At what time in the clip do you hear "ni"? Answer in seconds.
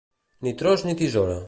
0.47-0.53, 0.89-0.95